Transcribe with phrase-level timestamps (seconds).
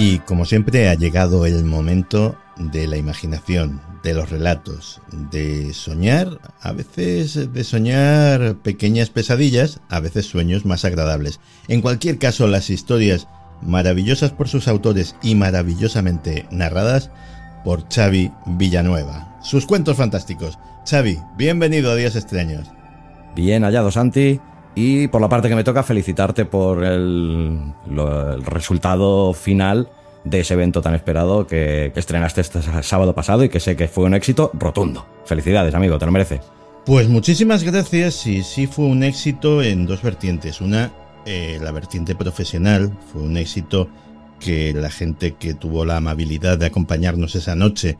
[0.00, 6.38] Y como siempre ha llegado el momento de la imaginación, de los relatos, de soñar,
[6.60, 11.40] a veces de soñar pequeñas pesadillas, a veces sueños más agradables.
[11.66, 13.26] En cualquier caso, las historias
[13.60, 17.10] maravillosas por sus autores y maravillosamente narradas
[17.64, 19.36] por Xavi Villanueva.
[19.42, 20.60] Sus cuentos fantásticos.
[20.88, 22.68] Xavi, bienvenido a Días Extraños.
[23.34, 24.40] Bien hallado, Santi.
[24.80, 27.74] Y por la parte que me toca, felicitarte por el,
[28.44, 29.88] resultado final
[30.22, 33.88] de ese evento tan esperado que, que, estrenaste este sábado pasado y que sé que
[33.88, 35.04] fue un éxito rotundo.
[35.24, 36.42] Felicidades, amigo, te lo mereces.
[36.86, 40.60] Pues muchísimas gracias y sí fue un éxito en dos vertientes.
[40.60, 40.92] Una,
[41.26, 43.88] eh, la vertiente profesional, fue un éxito
[44.38, 47.98] que la gente que tuvo la amabilidad de acompañarnos esa noche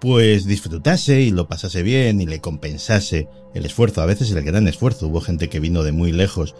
[0.00, 4.68] pues disfrutase y lo pasase bien y le compensase el esfuerzo, a veces el gran
[4.68, 5.08] esfuerzo.
[5.08, 6.54] Hubo gente que vino de muy lejos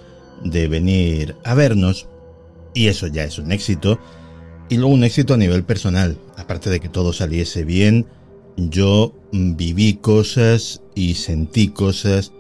[0.45, 2.09] de venir a vernos
[2.75, 3.99] y eso ya es un éxito.
[4.69, 8.07] Y luego un éxito a nivel personal, aparte de que todo saliese bien,
[8.57, 12.33] yo viví cosas y sentí cosas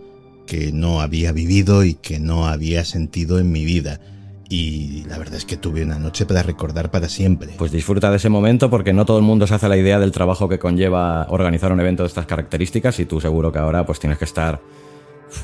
[0.46, 4.00] que no había vivido y que no había sentido en mi vida
[4.48, 7.50] y la verdad es que tuve una noche para recordar para siempre.
[7.58, 10.12] Pues disfruta de ese momento porque no todo el mundo se hace la idea del
[10.12, 14.00] trabajo que conlleva organizar un evento de estas características y tú seguro que ahora pues
[14.00, 14.60] tienes que estar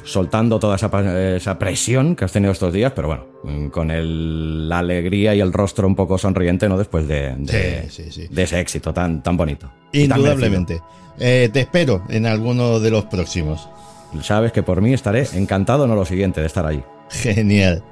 [0.05, 4.78] soltando toda esa, esa presión que has tenido estos días, pero bueno, con el, la
[4.78, 6.78] alegría y el rostro un poco sonriente, ¿no?
[6.78, 8.28] Después de, de, sí, sí, sí.
[8.30, 9.70] de ese éxito tan, tan bonito.
[9.92, 10.80] Indudablemente.
[11.18, 13.68] Eh, te espero en alguno de los próximos.
[14.23, 16.83] Sabes que por mí estaré encantado, no lo siguiente, de estar ahí.
[17.11, 17.83] Genial.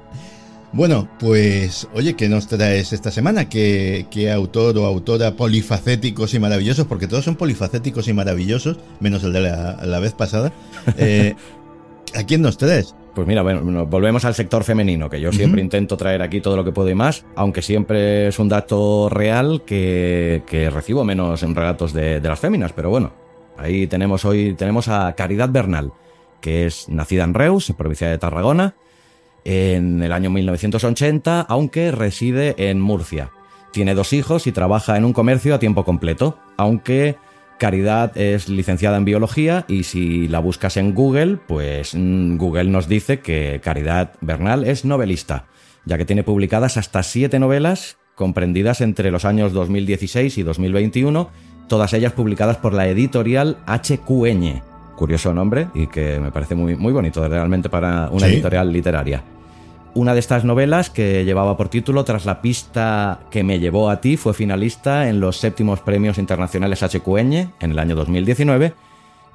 [0.73, 3.47] Bueno, pues oye, ¿qué nos traes esta semana?
[3.47, 6.87] ¿Qué, ¿Qué, autor o autora polifacéticos y maravillosos?
[6.87, 10.51] Porque todos son polifacéticos y maravillosos, menos el de la, la vez pasada.
[10.97, 11.35] Eh,
[12.15, 12.95] ¿A quién nos traes?
[13.13, 15.65] Pues mira, bueno, volvemos al sector femenino, que yo siempre uh -huh.
[15.65, 19.61] intento traer aquí todo lo que puedo y más, aunque siempre es un dato real
[19.65, 23.13] que, que recibo menos en relatos de, de las féminas, pero bueno,
[23.57, 25.93] ahí tenemos hoy, tenemos a Caridad Bernal,
[26.41, 28.75] que es nacida en Reus, en provincia de Tarragona,
[29.45, 33.31] en el año 1980, aunque reside en Murcia.
[33.71, 37.17] Tiene dos hijos y trabaja en un comercio a tiempo completo, aunque
[37.57, 43.19] Caridad es licenciada en biología y si la buscas en Google, pues Google nos dice
[43.19, 45.45] que Caridad Bernal es novelista,
[45.85, 51.29] ya que tiene publicadas hasta siete novelas comprendidas entre los años 2016 y 2021,
[51.67, 54.61] todas ellas publicadas por la editorial HQN.
[54.95, 58.33] Curioso nombre y que me parece muy, muy bonito realmente para una ¿Sí?
[58.33, 59.23] editorial literaria.
[59.95, 64.01] Una de estas novelas que llevaba por título Tras la pista que me llevó a
[64.01, 68.73] ti fue finalista en los séptimos premios internacionales HQN en el año 2019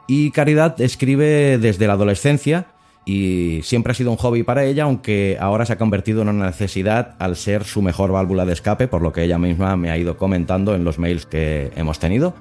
[0.09, 2.67] y Caridad escribe desde la adolescencia
[3.05, 6.47] y siempre ha sido un hobby para ella, aunque ahora se ha convertido en una
[6.47, 9.97] necesidad al ser su mejor válvula de escape, por lo que ella misma me ha
[9.97, 12.35] ido comentando en los mails que hemos tenido.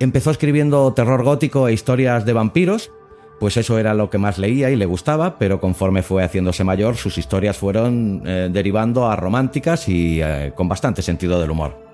[0.00, 2.90] Empezó escribiendo terror gótico e historias de vampiros,
[3.38, 6.96] pues eso era lo que más leía y le gustaba, pero conforme fue haciéndose mayor,
[6.96, 11.86] sus historias fueron eh, derivando a románticas y eh, con bastante sentido del humor.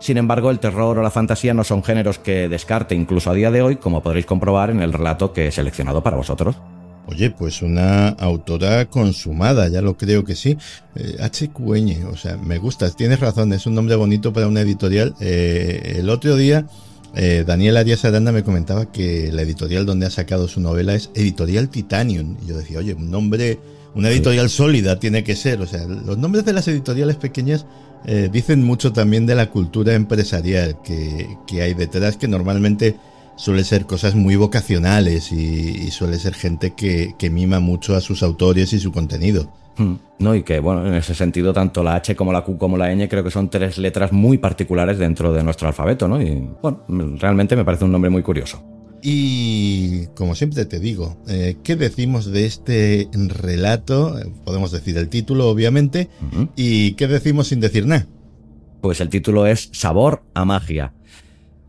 [0.00, 3.50] Sin embargo, el terror o la fantasía no son géneros que descarte incluso a día
[3.50, 6.56] de hoy, como podréis comprobar en el relato que he seleccionado para vosotros.
[7.10, 10.58] Oye, pues una autora consumada, ya lo creo que sí.
[10.94, 15.14] Eh, HQN, o sea, me gusta, tienes razón, es un nombre bonito para una editorial.
[15.18, 16.66] Eh, el otro día
[17.20, 21.10] eh, Daniel Arias Aranda me comentaba que la editorial donde ha sacado su novela es
[21.14, 22.36] Editorial Titanium.
[22.40, 23.58] Y yo decía, oye, un nombre,
[23.96, 25.60] una editorial sólida tiene que ser.
[25.60, 27.66] O sea, los nombres de las editoriales pequeñas
[28.06, 32.94] eh, dicen mucho también de la cultura empresarial que, que, hay detrás, que normalmente
[33.34, 38.00] suele ser cosas muy vocacionales y, y suele ser gente que, que mima mucho a
[38.00, 39.52] sus autores y su contenido.
[40.18, 42.92] No, y que, bueno, en ese sentido, tanto la H como la Q como la
[42.94, 46.20] Ñ creo que son tres letras muy particulares dentro de nuestro alfabeto, ¿no?
[46.20, 46.84] Y, bueno,
[47.18, 48.62] realmente me parece un nombre muy curioso.
[49.00, 54.16] Y, como siempre te digo, eh, ¿qué decimos de este relato?
[54.44, 56.48] Podemos decir el título, obviamente, uh -huh.
[56.56, 58.06] y ¿qué decimos sin decir nada?
[58.80, 60.92] Pues el título es Sabor a Magia.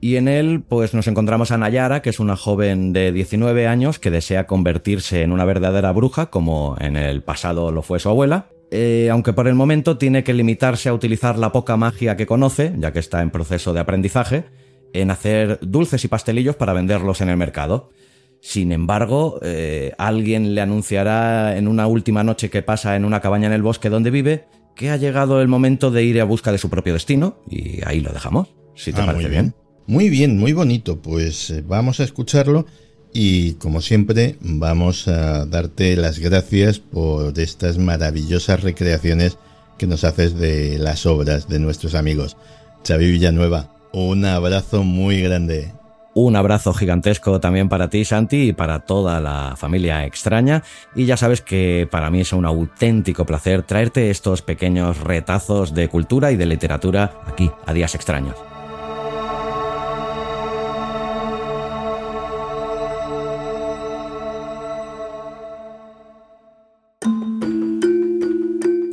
[0.02, 4.00] Y en él, pues nos encontramos a Nayara, que es una joven de 19 años
[4.00, 8.48] que desea convertirse en una verdadera bruja, como en el pasado lo fue su abuela,
[8.72, 12.74] eh, aunque por el momento tiene que limitarse a utilizar la poca magia que conoce,
[12.78, 14.46] ya que está en proceso de aprendizaje,
[14.94, 17.90] en hacer dulces y pastelillos para venderlos en el mercado.
[18.42, 23.48] Sin embargo, eh, alguien le anunciará en una última noche que pasa en una cabaña
[23.48, 24.46] en el bosque donde vive
[24.78, 28.00] que ha llegado el momento de ir a busca de su propio destino y ahí
[28.00, 29.54] lo dejamos, si te Ah, parece bien.
[29.90, 31.00] Muy bien, muy bonito.
[31.00, 32.68] Pues eh, vamos a escucharlo
[33.12, 39.40] y como siempre vamos a darte las gracias por estas maravillosas recreaciones
[39.80, 42.38] que nos haces de las obras de nuestros amigos.
[42.88, 45.74] Xavi Villanueva, un abrazo muy grande.
[46.14, 50.62] Un abrazo gigantesco también para ti, Santi, y para toda la familia extraña.
[50.96, 55.88] Y ya sabes que para mí es un auténtico placer traerte estos pequeños retazos de
[55.88, 58.36] cultura y de literatura aquí, a Días Extraños.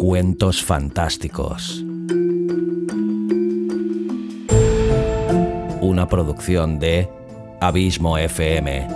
[0.08, 1.84] Cuentos fantásticos.
[5.80, 7.08] Una producción de
[7.60, 8.86] Abismo FM.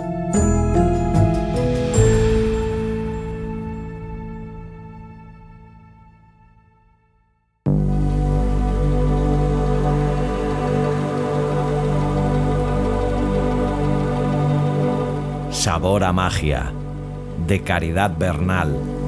[15.51, 16.71] Sabor a magia.
[17.47, 19.00] De Caridad Bernal.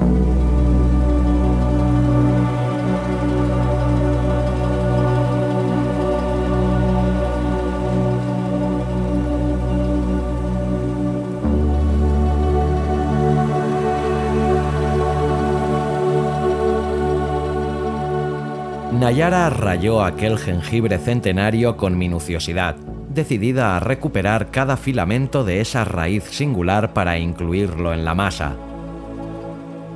[19.04, 22.78] Nayara rayó aquel jengibre centenario con minuciosidad,
[23.10, 28.56] decidida a recuperar cada filamento de esa raíz singular para incluirlo en la masa.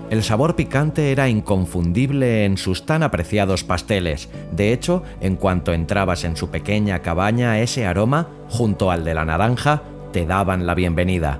[0.09, 4.27] El sabor picante era inconfundible en sus tan apreciados pasteles.
[4.51, 9.23] De hecho, en cuanto entrabas en su pequeña cabaña, ese aroma, junto al de la
[9.23, 11.39] naranja, te daban la bienvenida.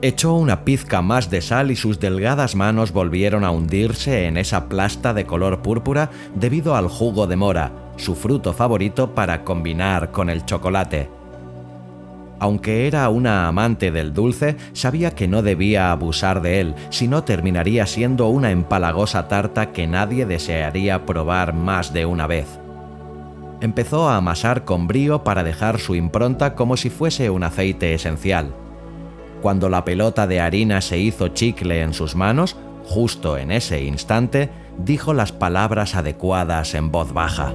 [0.00, 4.68] Echó una pizca más de sal y sus delgadas manos volvieron a hundirse en esa
[4.68, 10.30] plasta de color púrpura debido al jugo de mora, su fruto favorito para combinar con
[10.30, 11.10] el chocolate.
[12.38, 17.24] Aunque era una amante del dulce, sabía que no debía abusar de él, si no
[17.24, 22.46] terminaría siendo una empalagosa tarta que nadie desearía probar más de una vez.
[23.60, 28.54] Empezó a amasar con brío para dejar su impronta como si fuese un aceite esencial.
[29.42, 34.50] Cuando la pelota de harina se hizo chicle en sus manos, justo en ese instante,
[34.78, 37.52] dijo las palabras adecuadas en voz baja.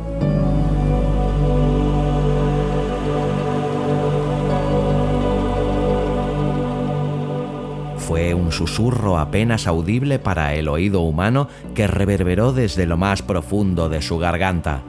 [7.97, 13.89] Fue un susurro apenas audible para el oído humano que reverberó desde lo más profundo
[13.89, 14.83] de su garganta.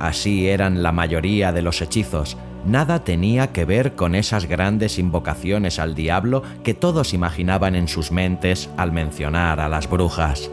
[0.00, 5.78] Así eran la mayoría de los hechizos, nada tenía que ver con esas grandes invocaciones
[5.78, 10.50] al diablo que todos imaginaban en sus mentes al mencionar a las brujas.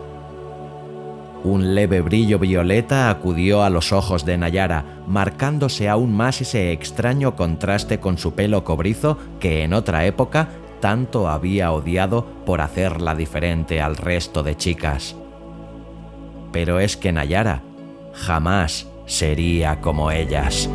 [1.43, 7.35] Un leve brillo violeta acudió a los ojos de Nayara, marcándose aún más ese extraño
[7.35, 10.49] contraste con su pelo cobrizo que en otra época
[10.79, 15.15] tanto había odiado por hacerla diferente al resto de chicas.
[16.51, 17.63] Pero es que Nayara
[18.13, 20.69] jamás sería como ellas.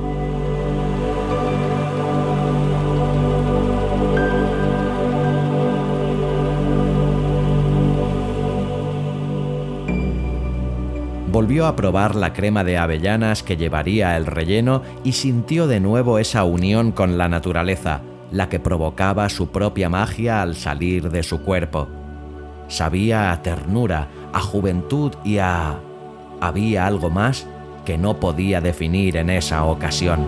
[11.47, 16.19] Volvió a probar la crema de avellanas que llevaría el relleno y sintió de nuevo
[16.19, 18.01] esa unión con la naturaleza,
[18.33, 21.87] la que provocaba su propia magia al salir de su cuerpo.
[22.67, 25.79] Sabía a ternura, a juventud y a...
[26.41, 27.47] Había algo más
[27.85, 30.27] que no podía definir en esa ocasión.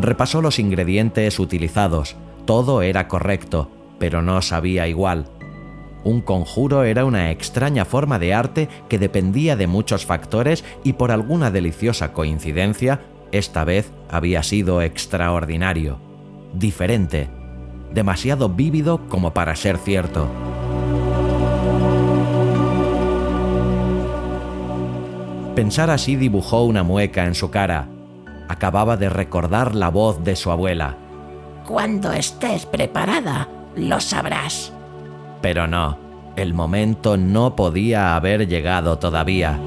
[0.00, 2.16] Repasó los ingredientes utilizados,
[2.50, 5.26] todo era correcto, pero no sabía igual.
[6.02, 11.12] Un conjuro era una extraña forma de arte que dependía de muchos factores y por
[11.12, 16.00] alguna deliciosa coincidencia, esta vez había sido extraordinario,
[16.52, 17.28] diferente,
[17.94, 20.26] demasiado vívido como para ser cierto.
[25.54, 27.86] Pensar así dibujó una mueca en su cara.
[28.48, 30.96] Acababa de recordar la voz de su abuela.
[31.70, 33.46] Cuando estés preparada,
[33.76, 34.72] lo sabrás.
[35.40, 35.98] Pero no,
[36.34, 39.60] el momento no podía haber llegado todavía.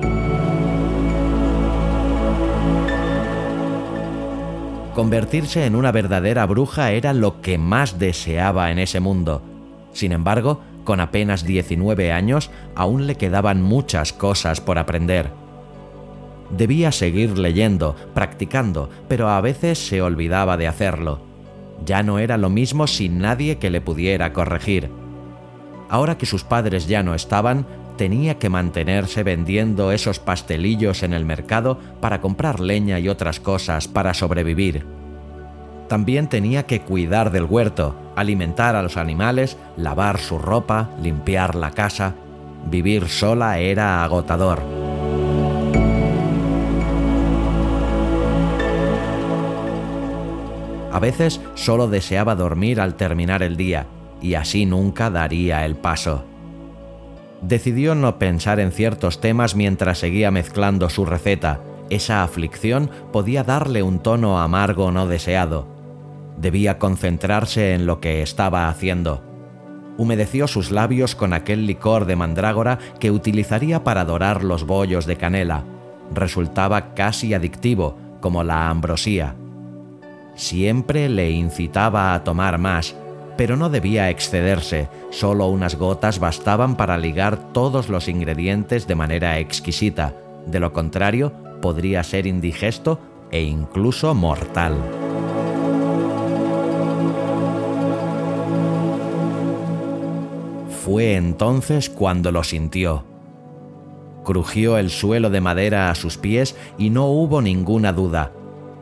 [4.93, 9.41] Convertirse en una verdadera bruja era lo que más deseaba en ese mundo.
[9.93, 15.31] Sin embargo, con apenas 19 años, aún le quedaban muchas cosas por aprender.
[16.49, 21.32] Debía seguir leyendo, practicando, pero a veces se olvidaba de hacerlo.
[21.85, 24.89] Ya no era lo mismo sin nadie que le pudiera corregir.
[25.89, 27.65] Ahora que sus padres ya no estaban,
[27.97, 33.87] tenía que mantenerse vendiendo esos pastelillos en el mercado para comprar leña y otras cosas
[33.87, 34.85] para sobrevivir.
[35.87, 41.71] También tenía que cuidar del huerto, alimentar a los animales, lavar su ropa, limpiar la
[41.71, 42.15] casa.
[42.65, 44.82] Vivir sola era agotador.
[50.93, 53.87] A veces solo deseaba dormir al terminar el día,
[54.21, 56.23] y así nunca daría el paso
[57.43, 61.61] decidió no pensar en ciertos temas mientras seguía mezclando su receta.
[61.89, 65.67] Esa aflicción podía darle un tono amargo no deseado.
[66.37, 69.23] Debía concentrarse en lo que estaba haciendo.
[69.97, 75.17] Humedeció sus labios con aquel licor de mandrágora que utilizaría para dorar los bollos de
[75.17, 75.65] canela.
[76.11, 79.35] Resultaba casi adictivo, como la ambrosía.
[80.35, 82.95] Siempre le incitaba a tomar más,
[83.37, 89.39] pero no debía excederse, solo unas gotas bastaban para ligar todos los ingredientes de manera
[89.39, 90.13] exquisita,
[90.45, 92.99] de lo contrario podría ser indigesto
[93.31, 94.75] e incluso mortal.
[100.83, 103.05] Fue entonces cuando lo sintió.
[104.25, 108.33] Crujió el suelo de madera a sus pies y no hubo ninguna duda.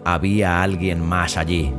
[0.03, 1.73] Había alguien más allí.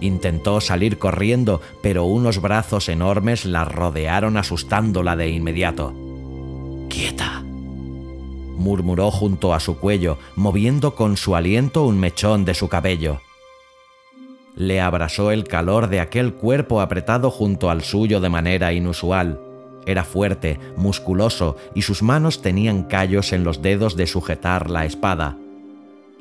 [0.00, 5.92] Intentó salir corriendo, pero unos brazos enormes la rodearon asustándola de inmediato.
[6.88, 7.42] ¡Quieta!
[8.58, 13.20] murmuró junto a su cuello, moviendo con su aliento un mechón de su cabello.
[14.56, 19.40] Le abrasó el calor de aquel cuerpo apretado junto al suyo de manera inusual.
[19.88, 25.38] Era fuerte, musculoso, y sus manos tenían callos en los dedos de sujetar la espada.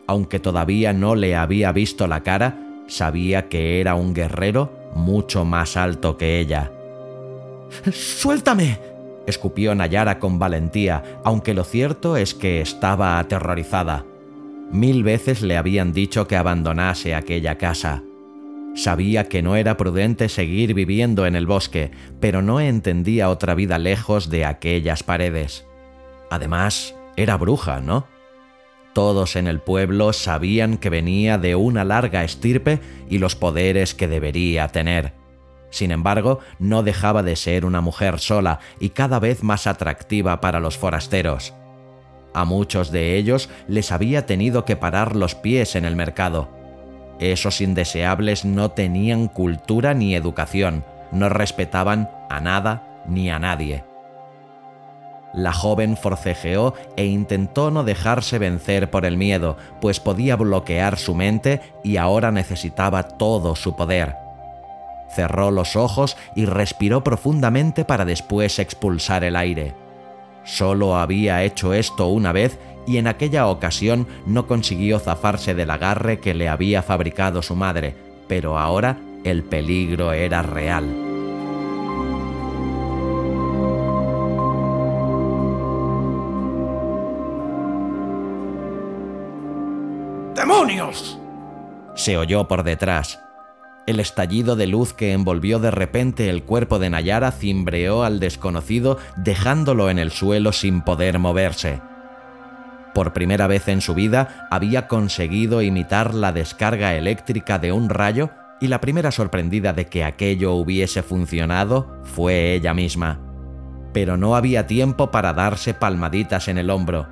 [0.07, 2.57] Aunque todavía no le había visto la cara,
[2.87, 6.71] sabía que era un guerrero mucho más alto que ella.
[7.91, 8.79] ¡Suéltame!
[9.27, 14.05] escupió Nayara con valentía, aunque lo cierto es que estaba aterrorizada.
[14.71, 18.01] Mil veces le habían dicho que abandonase aquella casa.
[18.77, 23.79] Sabía que no era prudente seguir viviendo en el bosque, pero no entendía otra vida
[23.79, 25.65] lejos de aquellas paredes.
[26.29, 28.05] Además, era bruja, ¿no?
[28.93, 32.79] Todos en el pueblo sabían que venía de una larga estirpe
[33.09, 35.13] y los poderes que debería tener.
[35.71, 40.59] Sin embargo, no dejaba de ser una mujer sola y cada vez más atractiva para
[40.59, 41.55] los forasteros.
[42.35, 46.56] A muchos de ellos les había tenido que parar los pies en el mercado.
[47.19, 53.83] Esos indeseables no tenían cultura ni educación, no respetaban a nada ni a nadie.
[55.33, 61.15] La joven forcejeó e intentó no dejarse vencer por el miedo, pues podía bloquear su
[61.15, 64.15] mente y ahora necesitaba todo su poder.
[65.09, 69.73] Cerró los ojos y respiró profundamente para después expulsar el aire.
[70.43, 72.57] Solo había hecho esto una vez
[72.87, 77.93] y en aquella ocasión no consiguió zafarse del agarre que le había fabricado su madre,
[78.27, 80.85] pero ahora el peligro era real.
[90.33, 91.19] ¡Demonios!
[91.95, 93.19] Se oyó por detrás.
[93.85, 98.97] El estallido de luz que envolvió de repente el cuerpo de Nayara cimbreó al desconocido
[99.15, 101.81] dejándolo en el suelo sin poder moverse.
[102.97, 108.31] Por primera vez en su vida había conseguido imitar la descarga eléctrica de un rayo
[108.59, 113.19] y la primera sorprendida de que aquello hubiese funcionado fue ella misma.
[113.93, 117.07] Pero no había tiempo para darse palmaditas en el hombro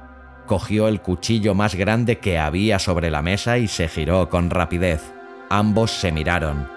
[0.47, 5.13] cogió el cuchillo más grande que había sobre la mesa y se giró con rapidez.
[5.51, 6.75] Ambos se miraron.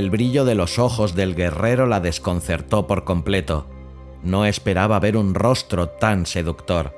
[0.00, 3.66] El brillo de los ojos del guerrero la desconcertó por completo.
[4.22, 6.94] No esperaba ver un rostro tan seductor.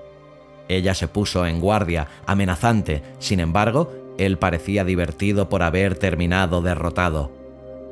[0.68, 7.32] Ella se puso en guardia, amenazante, sin embargo, él parecía divertido por haber terminado derrotado.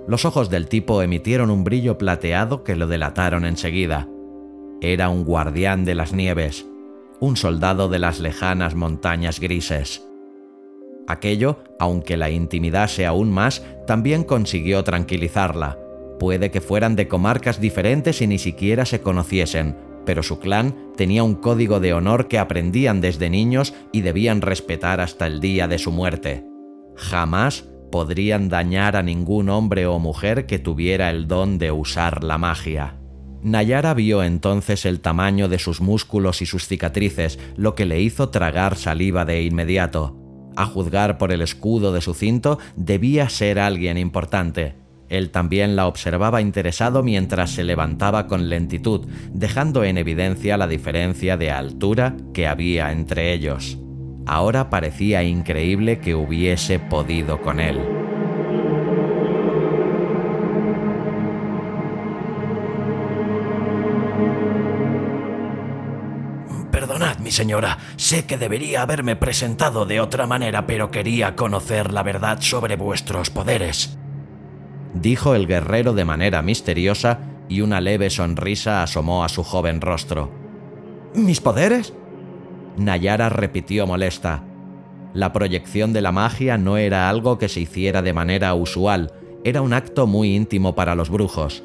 [0.06, 4.06] Los ojos del tipo emitieron un brillo plateado que lo delataron enseguida.
[4.80, 6.66] Era un guardián de las nieves,
[7.18, 10.06] un soldado de las lejanas montañas grises.
[11.06, 15.78] Aquello, aunque la intimidase aún más, también consiguió tranquilizarla.
[16.18, 21.22] Puede que fueran de comarcas diferentes y ni siquiera se conociesen, pero su clan tenía
[21.22, 25.78] un código de honor que aprendían desde niños y debían respetar hasta el día de
[25.78, 26.44] su muerte.
[26.96, 32.38] Jamás podrían dañar a ningún hombre o mujer que tuviera el don de usar la
[32.38, 32.96] magia.
[33.42, 38.28] Nayara vio entonces el tamaño de sus músculos y sus cicatrices, lo que le hizo
[38.28, 40.19] tragar saliva de inmediato.
[40.60, 44.74] A juzgar por el escudo de su cinto, debía ser alguien importante.
[45.08, 51.38] Él también la observaba interesado mientras se levantaba con lentitud, dejando en evidencia la diferencia
[51.38, 53.78] de altura que había entre ellos.
[54.26, 57.99] Ahora parecía increíble que hubiese podido con él.
[67.30, 72.38] Mi señora, sé que debería haberme presentado de otra manera, pero quería conocer la verdad
[72.40, 73.96] sobre vuestros poderes
[74.94, 80.30] dijo el guerrero de manera misteriosa y una leve sonrisa asomó a su joven rostro.
[81.14, 81.94] ¿Mis poderes?
[82.76, 84.44] Nayara repitió molesta.
[85.12, 89.12] La proyección de la magia no era algo que se hiciera de manera usual,
[89.44, 91.64] era un acto muy íntimo para los brujos.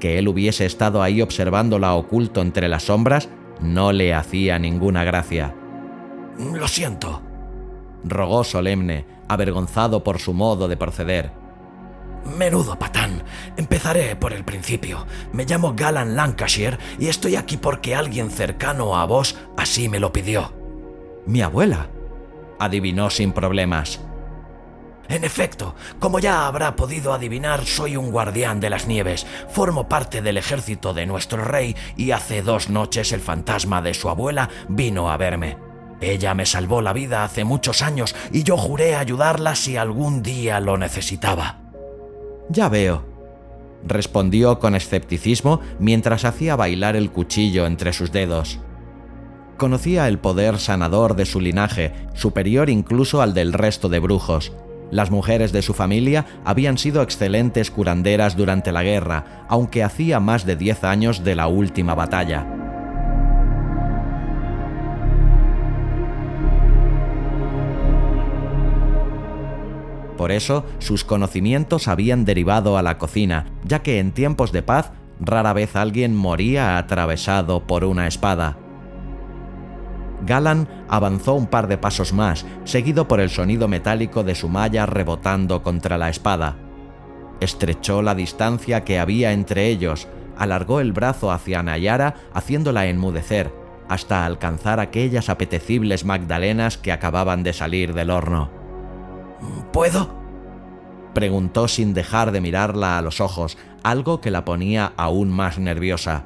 [0.00, 3.28] Que él hubiese estado ahí observándola oculto entre las sombras
[3.60, 5.54] no le hacía ninguna gracia.
[6.38, 7.22] Lo siento,
[8.04, 11.32] rogó solemne, avergonzado por su modo de proceder.
[12.36, 13.22] Menudo patán.
[13.56, 15.06] Empezaré por el principio.
[15.32, 20.12] Me llamo Galan Lancashire y estoy aquí porque alguien cercano a vos así me lo
[20.12, 20.52] pidió.
[21.24, 21.88] Mi abuela.
[22.58, 24.00] Adivinó sin problemas.
[25.08, 30.22] En efecto, como ya habrá podido adivinar, soy un guardián de las nieves, formo parte
[30.22, 35.10] del ejército de nuestro rey y hace dos noches el fantasma de su abuela vino
[35.10, 35.56] a verme.
[36.00, 40.60] Ella me salvó la vida hace muchos años y yo juré ayudarla si algún día
[40.60, 41.58] lo necesitaba.
[42.50, 43.04] Ya veo,
[43.84, 48.60] respondió con escepticismo mientras hacía bailar el cuchillo entre sus dedos.
[49.56, 54.52] Conocía el poder sanador de su linaje, superior incluso al del resto de brujos.
[54.90, 60.46] Las mujeres de su familia habían sido excelentes curanderas durante la guerra, aunque hacía más
[60.46, 62.46] de diez años de la última batalla.
[70.16, 74.92] Por eso, sus conocimientos habían derivado a la cocina, ya que en tiempos de paz
[75.20, 78.56] rara vez alguien moría atravesado por una espada.
[80.26, 84.84] Galan avanzó un par de pasos más, seguido por el sonido metálico de su malla
[84.86, 86.56] rebotando contra la espada.
[87.40, 93.52] Estrechó la distancia que había entre ellos, alargó el brazo hacia Nayara, haciéndola enmudecer,
[93.88, 98.50] hasta alcanzar aquellas apetecibles magdalenas que acababan de salir del horno.
[99.72, 100.14] ¿Puedo?
[101.14, 106.24] Preguntó sin dejar de mirarla a los ojos, algo que la ponía aún más nerviosa.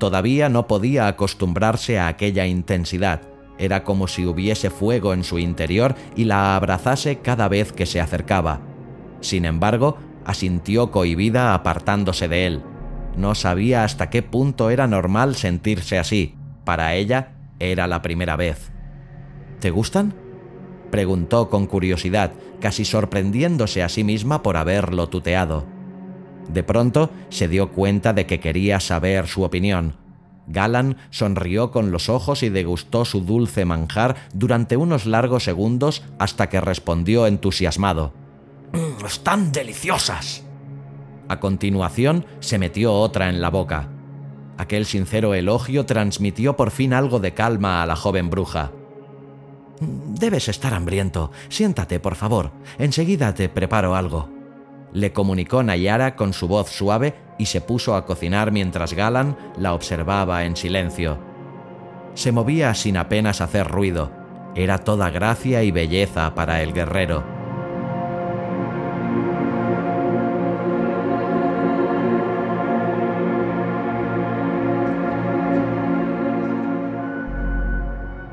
[0.00, 3.20] Todavía no podía acostumbrarse a aquella intensidad.
[3.58, 8.00] Era como si hubiese fuego en su interior y la abrazase cada vez que se
[8.00, 8.62] acercaba.
[9.20, 12.62] Sin embargo, asintió cohibida apartándose de él.
[13.14, 16.34] No sabía hasta qué punto era normal sentirse así.
[16.64, 18.72] Para ella era la primera vez.
[19.60, 20.14] ¿Te gustan?
[20.90, 25.66] Preguntó con curiosidad, casi sorprendiéndose a sí misma por haberlo tuteado.
[26.52, 29.94] De pronto se dio cuenta de que quería saber su opinión.
[30.46, 36.48] Galan sonrió con los ojos y degustó su dulce manjar durante unos largos segundos hasta
[36.48, 38.12] que respondió entusiasmado.
[38.72, 40.44] Mm, ¡Están deliciosas!
[41.28, 43.88] A continuación se metió otra en la boca.
[44.58, 48.72] Aquel sincero elogio transmitió por fin algo de calma a la joven bruja.
[49.80, 51.30] Debes estar hambriento.
[51.48, 52.50] Siéntate, por favor.
[52.78, 54.39] Enseguida te preparo algo.
[54.92, 59.74] Le comunicó Nayara con su voz suave y se puso a cocinar mientras Galan la
[59.74, 61.18] observaba en silencio.
[62.14, 64.10] Se movía sin apenas hacer ruido.
[64.54, 67.24] Era toda gracia y belleza para el guerrero.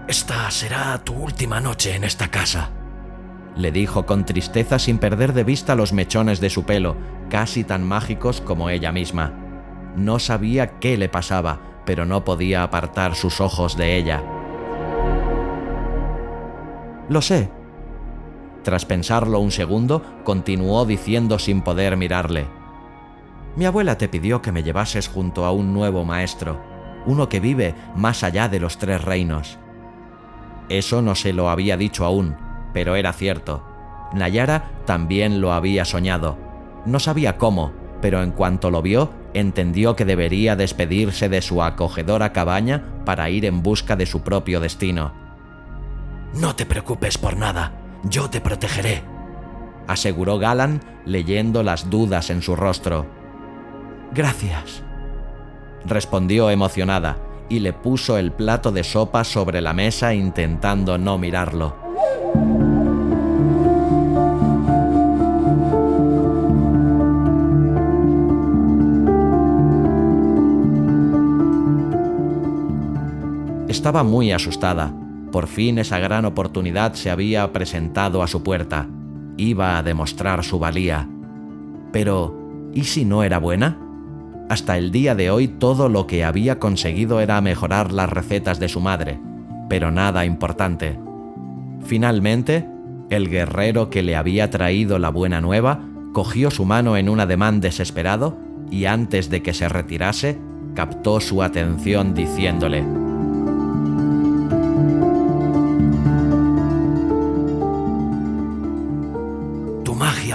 [0.07, 2.69] Esta será tu última noche en esta casa,
[3.57, 6.95] le dijo con tristeza sin perder de vista los mechones de su pelo,
[7.29, 9.33] casi tan mágicos como ella misma.
[9.95, 14.23] No sabía qué le pasaba, pero no podía apartar sus ojos de ella.
[17.09, 17.49] Lo sé.
[18.63, 22.47] Tras pensarlo un segundo, continuó diciendo sin poder mirarle.
[23.55, 26.61] Mi abuela te pidió que me llevases junto a un nuevo maestro,
[27.07, 29.57] uno que vive más allá de los tres reinos.
[30.69, 32.46] Eso no se lo había dicho aún.
[32.73, 33.63] Pero era cierto.
[34.13, 36.37] Nayara también lo había soñado.
[36.85, 42.33] No sabía cómo, pero en cuanto lo vio, entendió que debería despedirse de su acogedora
[42.33, 45.13] cabaña para ir en busca de su propio destino.
[46.33, 47.71] No te preocupes por nada,
[48.03, 49.03] yo te protegeré,
[49.87, 53.05] aseguró Galan leyendo las dudas en su rostro.
[54.13, 54.83] Gracias,
[55.85, 57.17] respondió emocionada
[57.49, 61.86] y le puso el plato de sopa sobre la mesa intentando no mirarlo.
[73.87, 74.93] Estaba muy asustada.
[75.31, 78.89] Por fin esa gran oportunidad se había presentado a su puerta.
[79.37, 81.07] Iba a demostrar su valía.
[81.93, 83.79] Pero, ¿y si no era buena?
[84.49, 88.67] Hasta el día de hoy todo lo que había conseguido era mejorar las recetas de
[88.67, 89.21] su madre,
[89.69, 90.99] pero nada importante.
[91.85, 92.67] Finalmente,
[93.09, 95.79] el guerrero que le había traído la buena nueva
[96.11, 98.37] cogió su mano en un ademán desesperado
[98.69, 100.37] y antes de que se retirase,
[100.75, 103.06] captó su atención diciéndole,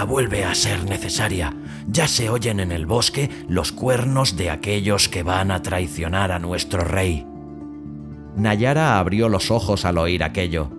[0.05, 1.53] Vuelve a ser necesaria
[1.87, 6.39] ya se oyen en el bosque los cuernos de aquellos que van a traicionar a
[6.39, 7.25] nuestro rey.
[8.35, 10.71] Nayara abrió los ojos al oír aquello.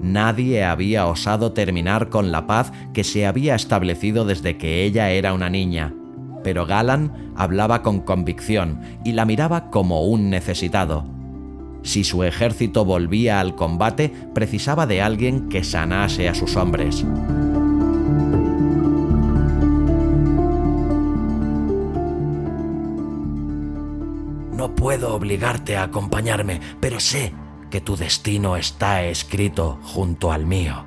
[0.00, 5.34] Nadie había osado terminar con la paz que se había establecido desde que ella era
[5.34, 5.94] una niña,
[6.42, 11.04] pero Galan hablaba con convicción y la miraba como un necesitado.
[11.82, 17.04] Si su ejército volvía al combate, precisaba de alguien que sanase a sus hombres.
[24.80, 27.34] Puedo obligarte a acompañarme, pero sé
[27.70, 30.86] que tu destino está escrito junto al mío.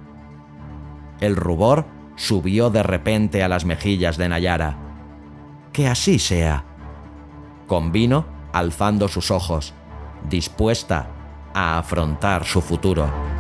[1.20, 4.80] El rubor subió de repente a las mejillas de Nayara.
[5.72, 6.66] Que así sea.
[7.68, 9.76] Convino alzando sus ojos,
[10.28, 11.08] dispuesta
[11.54, 13.33] a afrontar su futuro.